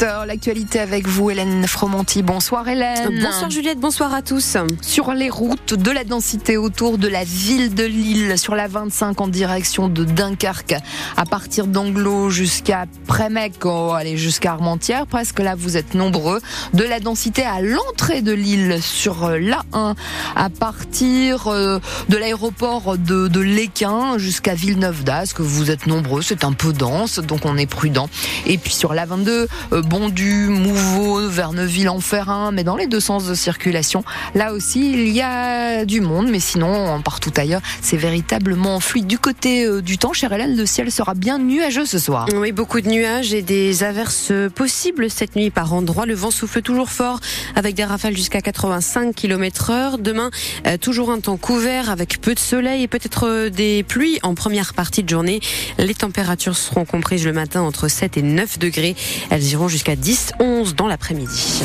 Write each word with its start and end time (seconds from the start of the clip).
7h, 0.00 0.26
l'actualité 0.26 0.80
avec 0.80 1.06
vous, 1.06 1.28
Hélène 1.28 1.66
Fromonti. 1.66 2.22
Bonsoir 2.22 2.66
Hélène. 2.66 3.20
Bonsoir 3.22 3.50
Juliette, 3.50 3.80
bonsoir 3.80 4.14
à 4.14 4.22
tous. 4.22 4.56
Sur 4.80 5.12
les 5.12 5.28
routes 5.28 5.74
de 5.74 5.90
la 5.90 6.04
densité 6.04 6.56
autour 6.56 6.96
de 6.96 7.06
la 7.06 7.22
ville 7.24 7.74
de 7.74 7.84
Lille, 7.84 8.38
sur 8.38 8.54
la 8.54 8.66
25 8.66 9.20
en 9.20 9.28
direction 9.28 9.88
de 9.88 10.04
Dunkerque, 10.04 10.76
à 11.18 11.24
partir 11.26 11.66
d'Anglo 11.66 12.30
jusqu'à 12.30 12.86
Prémec, 13.06 13.56
oh, 13.64 13.92
allez, 13.94 14.16
jusqu'à 14.16 14.52
Armentières, 14.52 15.06
presque 15.06 15.38
là 15.38 15.54
vous 15.54 15.76
êtes 15.76 15.92
nombreux. 15.92 16.40
De 16.72 16.84
la 16.84 16.98
densité 16.98 17.42
à 17.42 17.60
l'entrée 17.60 18.22
de 18.22 18.32
Lille, 18.32 18.78
sur 18.80 19.28
l'A1, 19.28 19.96
à 20.34 20.48
partir 20.48 21.48
euh, 21.48 21.78
de 22.08 22.16
l'aéroport 22.16 22.96
de, 22.96 23.28
de 23.28 23.40
Léquin 23.40 24.16
jusqu'à 24.16 24.54
Villeneuve 24.54 25.04
d'Ascq, 25.04 25.40
vous 25.40 25.70
êtes 25.70 25.86
nombreux, 25.86 26.22
c'est 26.22 26.44
un 26.44 26.52
peu 26.52 26.72
dense, 26.72 27.18
donc 27.18 27.44
on 27.44 27.58
est 27.58 27.66
prudent. 27.66 28.08
Et 28.46 28.56
puis 28.56 28.72
sur 28.72 28.94
la 28.94 29.04
22, 29.04 29.46
euh, 29.72 29.82
Bondu, 29.90 30.46
Mouveau, 30.48 31.28
Verneville-en-Ferrin, 31.28 32.52
mais 32.52 32.62
dans 32.62 32.76
les 32.76 32.86
deux 32.86 33.00
sens 33.00 33.26
de 33.26 33.34
circulation, 33.34 34.04
là 34.36 34.52
aussi 34.52 34.92
il 34.92 35.08
y 35.08 35.20
a 35.20 35.84
du 35.84 36.00
monde, 36.00 36.28
mais 36.30 36.38
sinon 36.38 37.02
partout 37.02 37.32
ailleurs, 37.36 37.60
c'est 37.82 37.96
véritablement 37.96 38.78
fluide. 38.78 39.08
Du 39.08 39.18
côté 39.18 39.64
euh, 39.66 39.82
du 39.82 39.98
temps, 39.98 40.12
chère 40.12 40.32
Hélène, 40.32 40.56
le 40.56 40.64
ciel 40.64 40.92
sera 40.92 41.14
bien 41.14 41.40
nuageux 41.40 41.86
ce 41.86 41.98
soir. 41.98 42.28
Oui, 42.36 42.52
beaucoup 42.52 42.80
de 42.80 42.88
nuages 42.88 43.34
et 43.34 43.42
des 43.42 43.82
averses 43.82 44.32
possibles 44.54 45.10
cette 45.10 45.34
nuit 45.34 45.50
par 45.50 45.74
endroits. 45.74 46.06
Le 46.06 46.14
vent 46.14 46.30
souffle 46.30 46.62
toujours 46.62 46.90
fort 46.90 47.18
avec 47.56 47.74
des 47.74 47.82
rafales 47.84 48.16
jusqu'à 48.16 48.42
85 48.42 49.12
km 49.12 49.70
heure. 49.70 49.98
Demain, 49.98 50.30
euh, 50.68 50.76
toujours 50.76 51.10
un 51.10 51.18
temps 51.18 51.36
couvert 51.36 51.90
avec 51.90 52.20
peu 52.20 52.34
de 52.34 52.38
soleil 52.38 52.84
et 52.84 52.86
peut-être 52.86 53.48
des 53.48 53.82
pluies 53.82 54.20
en 54.22 54.36
première 54.36 54.72
partie 54.72 55.02
de 55.02 55.08
journée. 55.08 55.40
Les 55.78 55.94
températures 55.94 56.56
seront 56.56 56.84
comprises 56.84 57.26
le 57.26 57.32
matin 57.32 57.62
entre 57.62 57.88
7 57.88 58.16
et 58.18 58.22
9 58.22 58.60
degrés. 58.60 58.94
Elles 59.30 59.48
iront 59.48 59.66
jusqu'à 59.66 59.79
10-11 59.88 60.74
dans 60.74 60.86
l'après-midi. 60.86 61.62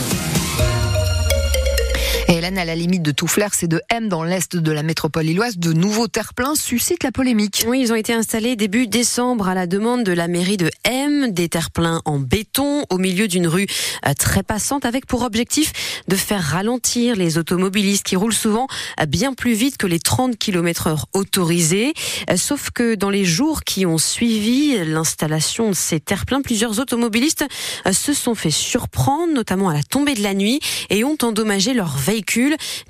À 2.46 2.64
la 2.64 2.76
limite 2.76 3.02
de 3.02 3.10
tout 3.10 3.26
flair, 3.26 3.56
c'est 3.56 3.68
de 3.68 3.82
M 3.90 4.08
dans 4.08 4.24
l'est 4.24 4.56
de 4.56 4.72
la 4.72 4.84
métropole 4.84 5.26
lilloise. 5.26 5.58
De 5.58 5.74
nouveaux 5.74 6.08
terre-pleins 6.08 6.54
suscitent 6.54 7.04
la 7.04 7.12
polémique. 7.12 7.66
Oui, 7.68 7.82
ils 7.82 7.92
ont 7.92 7.96
été 7.96 8.14
installés 8.14 8.56
début 8.56 8.86
décembre 8.86 9.48
à 9.48 9.56
la 9.56 9.66
demande 9.66 10.04
de 10.04 10.12
la 10.12 10.28
mairie 10.28 10.56
de 10.56 10.70
M. 10.84 11.32
Des 11.32 11.50
terre-pleins 11.50 12.04
en 12.06 12.20
béton 12.20 12.86
au 12.92 13.00
milieu 13.00 13.28
d'une 13.28 13.48
rue 13.48 13.66
euh, 14.06 14.14
très 14.14 14.44
passante 14.44 14.86
avec 14.86 15.08
pour 15.08 15.24
objectif 15.24 15.74
de 16.08 16.16
faire 16.16 16.44
ralentir 16.44 17.16
les 17.16 17.40
automobilistes 17.40 18.04
qui 18.04 18.16
roulent 18.16 18.32
souvent 18.32 18.68
euh, 19.02 19.08
bien 19.08 19.34
plus 19.34 19.54
vite 19.54 19.78
que 19.78 19.88
les 19.88 20.00
30 20.00 20.38
km 20.38 20.86
heure 20.86 21.08
autorisés. 21.14 21.94
Euh, 22.30 22.38
sauf 22.38 22.70
que 22.70 22.94
dans 22.94 23.10
les 23.10 23.26
jours 23.26 23.64
qui 23.64 23.88
ont 23.88 23.98
suivi 23.98 24.86
l'installation 24.86 25.72
de 25.72 25.76
ces 25.76 26.00
terre-pleins, 26.00 26.44
plusieurs 26.44 26.80
automobilistes 26.80 27.44
se 27.92 28.14
sont 28.14 28.36
fait 28.36 28.52
surprendre, 28.52 29.34
notamment 29.34 29.70
à 29.70 29.74
la 29.74 29.82
tombée 29.82 30.14
de 30.14 30.22
la 30.22 30.36
nuit, 30.36 30.60
et 30.92 31.04
ont 31.04 31.18
endommagé 31.24 31.74
leur 31.74 31.98
véhicule 31.98 32.35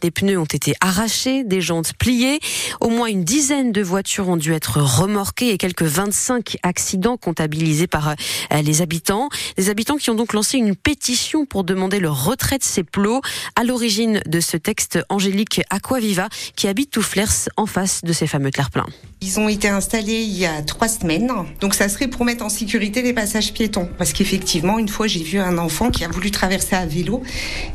des 0.02 0.12
pneus 0.12 0.38
ont 0.38 0.46
été 0.46 0.74
arrachés, 0.82 1.44
des 1.44 1.62
jantes 1.62 1.94
pliées. 1.98 2.40
Au 2.82 2.90
moins 2.90 3.08
une 3.08 3.24
dizaine 3.24 3.72
de 3.72 3.82
voitures 3.82 4.30
ont 4.30 4.38
dû 4.38 4.54
être 4.54 4.82
remorquées 4.82 5.52
et 5.52 5.58
quelques 5.58 5.84
25 5.84 6.58
accidents 6.64 7.18
comptabilisés 7.18 7.88
par 7.88 8.10
euh, 8.10 8.62
les 8.64 8.82
habitants. 8.82 9.30
Les 9.58 9.70
habitants 9.70 9.98
qui 9.98 10.10
ont 10.10 10.16
donc 10.16 10.34
lancé 10.34 10.58
une 10.58 10.76
pétition 10.76 11.46
pour 11.46 11.64
demander 11.64 12.00
le 12.00 12.10
retrait 12.10 12.58
de 12.58 12.64
ces 12.64 12.84
plots. 12.84 13.22
À 13.56 13.64
l'origine 13.64 14.22
de 14.26 14.40
ce 14.40 14.58
texte, 14.58 15.00
Angélique 15.10 15.62
Aquaviva, 15.70 16.30
qui 16.56 16.68
habite 16.68 16.92
Touflers 16.92 17.50
en 17.58 17.66
face 17.66 18.04
de 18.04 18.14
ces 18.14 18.28
fameux 18.28 18.52
clairs-pleins. 18.52 18.88
Ils 19.22 19.40
ont 19.40 19.50
été 19.50 19.68
installés 19.68 20.22
il 20.22 20.38
y 20.38 20.46
a 20.46 20.62
trois 20.62 20.88
semaines. 20.88 21.32
Donc 21.60 21.74
ça 21.74 21.90
serait 21.90 22.08
pour 22.08 22.26
mettre 22.26 22.46
en 22.46 22.50
sécurité 22.50 23.02
les 23.02 23.14
passages 23.14 23.54
piétons. 23.54 23.90
Parce 23.98 24.14
qu'effectivement, 24.14 24.78
une 24.78 24.90
fois, 24.90 25.08
j'ai 25.08 25.24
vu 25.24 25.40
un 25.40 25.58
enfant 25.58 25.90
qui 25.90 26.04
a 26.04 26.08
voulu 26.08 26.32
traverser 26.32 26.76
à 26.76 26.86
vélo 26.86 27.24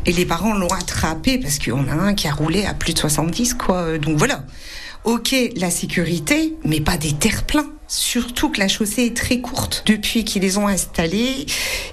et 0.07 0.13
les 0.13 0.27
parents 0.27 0.55
l'ont 0.55 0.69
attrapé 0.69 1.39
parce 1.39 1.59
en 1.73 1.89
a 1.89 1.93
un 1.93 2.15
qui 2.15 2.29
a 2.29 2.33
roulé 2.33 2.67
à 2.67 2.75
plus 2.75 2.95
de 2.95 2.99
70, 2.99 3.55
quoi. 3.55 3.99
Donc 3.99 4.17
voilà. 4.17 4.45
Ok, 5.05 5.35
la 5.57 5.71
sécurité, 5.71 6.55
mais 6.65 6.81
pas 6.81 6.99
des 6.99 7.13
terres 7.13 7.45
pleins. 7.45 7.71
Surtout 7.93 8.51
que 8.51 8.61
la 8.61 8.69
chaussée 8.69 9.07
est 9.07 9.17
très 9.17 9.41
courte. 9.41 9.83
Depuis 9.85 10.25
qu'ils 10.25 10.43
les 10.43 10.59
ont 10.59 10.69
installés, 10.69 11.45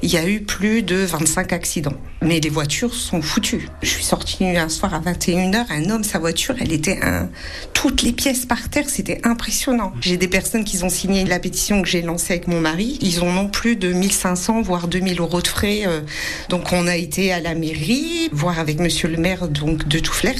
il 0.03 0.11
y 0.11 0.17
a 0.17 0.29
eu 0.29 0.41
plus 0.41 0.83
de 0.83 0.97
25 0.97 1.53
accidents. 1.53 1.97
Mais 2.21 2.39
les 2.39 2.49
voitures 2.49 2.93
sont 2.93 3.19
foutues. 3.19 3.67
Je 3.81 3.89
suis 3.89 4.03
sortie 4.03 4.45
un 4.45 4.69
soir 4.69 4.93
à 4.93 4.99
21h, 4.99 5.65
un 5.71 5.89
homme, 5.89 6.03
sa 6.03 6.19
voiture, 6.19 6.53
elle 6.59 6.71
était 6.71 6.99
un... 7.01 7.29
toutes 7.73 8.03
les 8.03 8.11
pièces 8.11 8.45
par 8.45 8.69
terre, 8.69 8.87
c'était 8.87 9.21
impressionnant. 9.23 9.91
J'ai 9.99 10.17
des 10.17 10.27
personnes 10.27 10.63
qui 10.65 10.83
ont 10.83 10.89
signé 10.89 11.25
la 11.25 11.39
pétition 11.39 11.81
que 11.81 11.87
j'ai 11.87 12.03
lancée 12.03 12.33
avec 12.33 12.47
mon 12.47 12.61
mari. 12.61 12.99
Ils 13.01 13.23
ont 13.23 13.31
non 13.31 13.47
plus 13.47 13.75
de 13.75 13.91
1500 13.91 14.61
voire 14.61 14.87
2000 14.87 15.19
euros 15.19 15.41
de 15.41 15.47
frais. 15.47 15.87
Euh. 15.87 16.01
Donc 16.49 16.73
on 16.73 16.85
a 16.85 16.95
été 16.95 17.33
à 17.33 17.39
la 17.39 17.55
mairie, 17.55 18.29
voir 18.31 18.59
avec 18.59 18.79
monsieur 18.79 19.09
le 19.09 19.17
maire 19.17 19.47
donc 19.47 19.87
de 19.87 19.97
Touflers. 19.97 20.35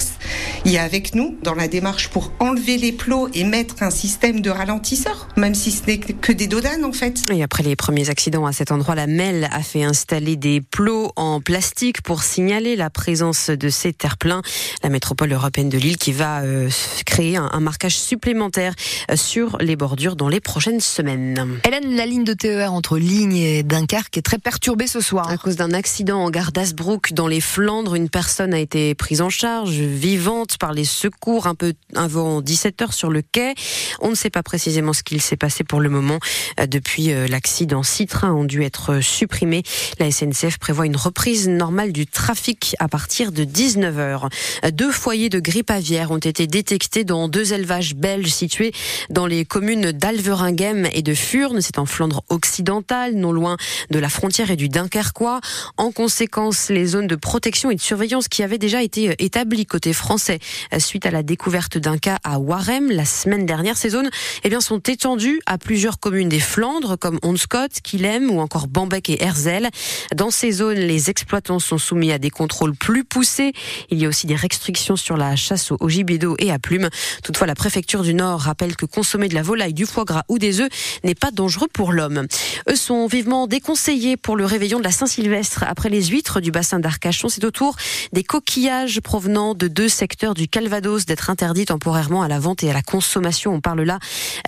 Il 0.68 0.76
est 0.76 0.80
avec 0.80 1.16
nous 1.16 1.38
dans 1.44 1.54
la 1.54 1.70
démarche 1.70 2.10
pour 2.10 2.34
enlever 2.40 2.78
les 2.78 2.92
plots 2.92 3.30
et 3.34 3.46
mettre 3.46 3.84
un 3.84 3.90
système 3.90 4.42
de 4.42 4.50
ralentisseur 4.50 5.28
même 5.38 5.56
si 5.56 5.72
ce 5.72 5.86
n'est 5.86 6.00
que 6.00 6.32
des 6.32 6.48
dodanes 6.48 6.84
en 6.84 6.92
fait. 6.92 7.26
Et 7.32 7.44
après 7.44 7.64
les 7.64 7.76
premiers 7.76 8.10
accidents 8.10 8.46
à 8.46 8.52
cet 8.52 8.72
endroit, 8.72 8.96
la 8.96 9.08
MEL 9.08 9.48
a 9.52 9.62
fait 9.62 9.84
installer 9.84 10.36
des 10.36 10.62
plots 10.62 11.12
en 11.16 11.40
plastique 11.40 12.02
pour 12.02 12.24
signaler 12.24 12.76
la 12.76 12.90
présence 12.90 13.50
de 13.50 13.70
ces 13.70 13.94
terre-pleins. 13.94 14.42
La 14.84 14.90
métropole 14.90 15.32
européenne 15.32 15.70
de 15.70 15.78
Lille 15.78 15.98
qui 15.98 16.12
va 16.12 16.42
euh, 16.42 16.70
créer 17.06 17.38
un, 17.38 17.60
marquage 17.60 17.98
supplémentaire 17.98 18.74
euh, 19.12 19.16
sur 19.16 19.58
les 19.60 19.76
bordures 19.76 20.16
dans 20.16 20.30
les 20.30 20.40
prochaines 20.40 20.80
semaines. 20.80 21.60
Hélène, 21.66 21.96
la 21.96 22.06
ligne 22.06 22.24
de 22.24 22.34
TER 22.34 22.74
entre 22.74 22.98
Ligne 22.98 23.36
et 23.36 23.64
Dunkerque 23.64 24.18
est 24.18 24.22
très 24.22 24.40
perturbée 24.40 24.88
ce 24.88 25.02
soir. 25.02 25.30
À 25.30 25.38
cause 25.38 25.56
d'un 25.56 25.72
accident 25.72 26.20
en 26.20 26.30
gare 26.30 26.52
d'Asbrook 26.52 27.14
dans 27.14 27.28
les 27.28 27.42
Flandres, 27.42 27.96
une 27.96 28.10
personne 28.10 28.54
a 28.54 28.60
été 28.60 28.96
prise 28.96 29.22
en 29.22 29.30
charge 29.30 29.74
vivante 29.74 30.57
par 30.58 30.74
les 30.74 30.86
secours 30.86 31.48
un 31.48 31.56
peu 31.56 31.74
avant 31.96 32.42
17 32.42 32.82
heures 32.82 32.94
sur 32.94 33.10
le 33.10 33.22
quai. 33.22 33.54
On 34.02 34.10
ne 34.10 34.16
sait 34.16 34.30
pas 34.30 34.44
précisément 34.44 34.94
ce 34.94 35.04
qu'il 35.04 35.22
s'est 35.22 35.38
passé 35.38 35.64
pour 35.64 35.80
le 35.80 35.90
moment. 35.90 36.20
Euh, 36.60 36.68
depuis 36.68 37.12
euh, 37.12 37.28
l'accident, 37.28 37.84
six 37.84 38.08
trains 38.08 38.34
ont 38.34 38.44
dû 38.44 38.64
être 38.64 39.00
supprimés. 39.02 39.64
La 40.00 40.12
SNCF 40.12 40.58
prévoit 40.60 40.86
une 40.86 40.96
reprise 40.96 41.48
normale 41.48 41.92
du 41.92 42.06
trafic 42.06 42.76
à 42.80 42.88
partir 42.88 43.32
de 43.32 43.44
19h. 43.44 44.30
Euh, 44.66 44.72
deux 44.72 44.92
foyers 44.92 45.30
de 45.30 45.40
grippe 45.40 45.72
aviaire 45.72 46.12
ont 46.12 46.18
été 46.18 46.48
détectés 46.48 47.04
dans 47.04 47.28
deux 47.28 47.54
élevages 47.54 47.96
belges 47.96 48.32
situés 48.32 48.74
dans 49.10 49.28
les 49.28 49.46
communes 49.46 49.92
d'Alveringhem 49.92 50.88
et 50.94 51.02
de 51.02 51.14
Furnes. 51.14 51.62
C'est 51.62 51.80
en 51.80 51.86
Flandre 51.86 52.24
occidentale, 52.30 53.16
non 53.16 53.32
loin 53.32 53.58
de 53.90 54.00
la 54.00 54.10
frontière 54.10 54.52
et 54.52 54.56
du 54.56 54.70
Dunkerquois. 54.70 55.42
En 55.78 55.92
conséquence, 55.92 56.70
les 56.70 56.86
zones 56.86 57.08
de 57.08 57.16
protection 57.16 57.72
et 57.72 57.76
de 57.76 57.82
surveillance 57.82 58.28
qui 58.28 58.44
avaient 58.44 58.58
déjà 58.58 58.82
été 58.82 59.16
établies 59.20 59.66
côté 59.66 59.94
français 59.94 60.37
suite 60.80 61.06
à 61.06 61.12
la 61.12 61.24
découverte 61.24 61.78
d'un 61.78 61.98
cas 61.98 62.18
à 62.24 62.40
Warem 62.40 62.92
la 62.92 63.06
semaine 63.06 63.46
dernière, 63.46 63.78
ces 63.78 63.90
zones 63.90 64.10
eh 64.44 64.50
bien, 64.50 64.62
sont 64.62 64.80
étendues 64.80 65.40
à 65.46 65.58
plusieurs 65.58 66.00
communes 66.00 66.30
des 66.30 66.40
Flandres, 66.40 66.98
comme 67.00 67.20
Onscott, 67.24 67.72
Quilem 67.84 68.30
ou 68.32 68.40
encore 68.40 68.68
Bambeck 68.68 69.10
et 69.10 69.24
Herzl. 69.24 69.68
Dans 70.16 70.32
ces 70.32 70.52
zones, 70.52 70.78
les 70.78 71.10
exploitants 71.10 71.60
sont 71.60 71.78
soumis 71.78 72.12
à 72.12 72.18
des 72.18 72.30
contrôles 72.30 72.76
plus 72.76 73.04
poussés. 73.04 73.54
Il 73.90 74.00
y 74.00 74.06
a 74.06 74.10
aussi 74.10 74.28
des 74.28 74.36
restrictions 74.36 74.96
sur 74.96 75.18
la 75.18 75.36
chasse 75.36 75.72
au 75.72 75.90
gibier 75.90 76.18
d'eau 76.18 76.36
et 76.40 76.52
à 76.52 76.60
plumes. 76.60 76.90
Toutefois, 77.24 77.48
la 77.48 77.56
préfecture 77.56 78.04
du 78.04 78.14
Nord 78.14 78.42
rappelle 78.42 78.76
que 78.76 78.86
consommer 78.86 79.28
de 79.28 79.36
la 79.36 79.42
volaille, 79.42 79.74
du 79.74 79.86
foie 79.86 80.06
gras 80.06 80.24
ou 80.30 80.40
des 80.40 80.62
œufs 80.62 80.70
n'est 81.04 81.16
pas 81.16 81.32
dangereux 81.32 81.68
pour 81.72 81.92
l'homme. 81.92 82.28
Eux 82.70 82.76
sont 82.76 83.08
vivement 83.08 83.48
déconseillés 83.48 84.18
pour 84.18 84.36
le 84.36 84.46
réveillon 84.46 84.80
de 84.80 84.84
la 84.84 84.92
Saint-Sylvestre. 84.92 85.64
Après 85.68 85.90
les 85.90 86.06
huîtres 86.06 86.42
du 86.42 86.52
bassin 86.52 86.80
d'Arcachon, 86.80 87.30
c'est 87.30 87.44
au 87.44 87.52
tour 87.52 87.76
des 88.14 88.24
coquillages 88.24 89.00
provenant 89.02 89.54
de 89.54 89.68
deux 89.68 89.90
secteurs 89.90 90.27
du 90.34 90.48
Calvados 90.48 91.06
d'être 91.06 91.30
interdits 91.30 91.66
temporairement 91.66 92.22
à 92.22 92.28
la 92.28 92.40
vente 92.40 92.64
et 92.64 92.70
à 92.70 92.74
la 92.74 92.82
consommation. 92.82 93.54
On 93.54 93.62
parle 93.62 93.82
là 93.82 94.00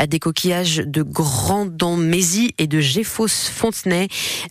des 0.07 0.19
coquillages 0.19 0.77
de 0.77 1.01
Grand-Mézy 1.01 2.53
et 2.57 2.67
de 2.67 2.79
Géfos-Fontenay. 2.79 4.07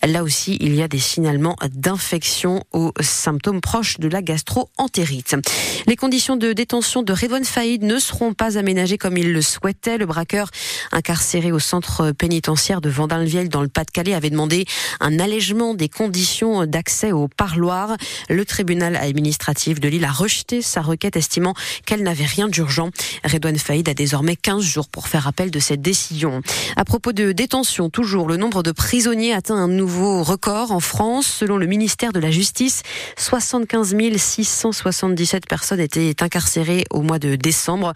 Là 0.06 0.22
aussi, 0.22 0.56
il 0.60 0.74
y 0.74 0.82
a 0.82 0.88
des 0.88 0.98
signalements 0.98 1.56
d'infection 1.72 2.62
aux 2.72 2.92
symptômes 3.00 3.60
proches 3.60 3.98
de 3.98 4.08
la 4.08 4.22
gastro-entérite. 4.22 5.36
Les 5.86 5.96
conditions 5.96 6.36
de 6.36 6.52
détention 6.52 7.02
de 7.02 7.12
Redouane 7.12 7.44
Faïd 7.44 7.82
ne 7.82 7.98
seront 7.98 8.34
pas 8.34 8.58
aménagées 8.58 8.98
comme 8.98 9.16
il 9.16 9.32
le 9.32 9.42
souhaitait. 9.42 9.98
Le 9.98 10.06
braqueur 10.06 10.50
incarcéré 10.92 11.52
au 11.52 11.58
centre 11.58 12.12
pénitentiaire 12.12 12.80
de 12.80 12.88
Vendin-le-Vieil 12.88 13.48
dans 13.48 13.62
le 13.62 13.68
Pas-de-Calais 13.68 14.14
avait 14.14 14.30
demandé 14.30 14.64
un 15.00 15.18
allègement 15.18 15.74
des 15.74 15.88
conditions 15.88 16.66
d'accès 16.66 17.12
au 17.12 17.28
parloir. 17.28 17.96
Le 18.28 18.44
tribunal 18.44 18.96
administratif 18.96 19.80
de 19.80 19.88
Lille 19.88 20.04
a 20.04 20.12
rejeté 20.12 20.62
sa 20.62 20.80
requête 20.80 21.16
estimant 21.18 21.54
qu'elle 21.84 22.02
n'avait 22.02 22.24
rien 22.24 22.48
d'urgent. 22.48 22.88
Redouane 23.24 23.58
Faïd 23.58 23.88
a 23.88 23.94
désormais 23.94 24.36
15 24.36 24.62
jours 24.62 24.88
pour 24.88 25.08
faire 25.08 25.26
appel 25.26 25.50
de 25.50 25.58
cette 25.58 25.82
décision. 25.82 26.40
À 26.76 26.84
propos 26.84 27.12
de 27.12 27.32
détention, 27.32 27.90
toujours, 27.90 28.26
le 28.28 28.36
nombre 28.36 28.62
de 28.62 28.72
prisonniers 28.72 29.34
atteint 29.34 29.56
un 29.56 29.68
nouveau 29.68 30.22
record 30.22 30.72
en 30.72 30.80
France. 30.80 31.26
Selon 31.26 31.58
le 31.58 31.66
ministère 31.66 32.12
de 32.12 32.20
la 32.20 32.30
Justice, 32.30 32.82
75 33.16 33.94
677 34.16 35.46
personnes 35.46 35.80
étaient 35.80 36.22
incarcérées 36.22 36.84
au 36.90 37.02
mois 37.02 37.18
de 37.18 37.36
décembre. 37.36 37.92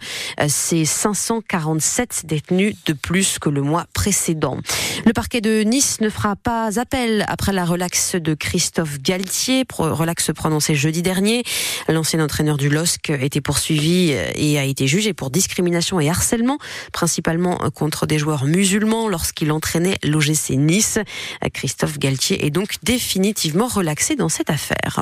C'est 0.47 0.85
547 0.85 2.23
détenus 2.25 2.75
de 2.85 2.93
plus 2.93 3.39
que 3.39 3.49
le 3.49 3.61
mois 3.61 3.85
précédent. 3.93 4.57
Le 5.05 5.13
parquet 5.13 5.41
de 5.41 5.61
Nice 5.63 6.01
ne 6.01 6.09
fera 6.09 6.35
pas 6.35 6.79
appel 6.79 7.25
après 7.27 7.53
la 7.53 7.65
relaxe 7.65 8.15
de 8.15 8.33
Christophe 8.33 8.99
Galtier, 9.01 9.63
relaxe 9.69 10.31
prononcée 10.33 10.75
jeudi 10.75 11.01
dernier. 11.01 11.43
L'ancien 11.87 12.19
entraîneur 12.19 12.57
du 12.57 12.69
LOSC 12.69 13.12
était 13.21 13.41
poursuivi 13.41 14.11
et 14.35 14.57
a 14.57 14.63
été 14.63 14.87
jugé 14.87 15.13
pour 15.13 15.29
discrimination 15.29 15.99
et 15.99 16.09
harcèlement, 16.09 16.57
principalement 16.91 17.57
contre 17.73 18.05
des 18.05 18.17
joueurs 18.17 18.45
musulmans 18.45 19.07
lorsqu'il 19.07 19.51
entraînait 19.51 19.97
l'OGC 20.03 20.51
Nice. 20.51 20.99
Christophe 21.53 21.99
Galtier 21.99 22.45
est 22.45 22.49
donc 22.49 22.75
définitivement 22.83 23.67
relaxé 23.67 24.15
dans 24.15 24.29
cette 24.29 24.49
affaire. 24.49 24.99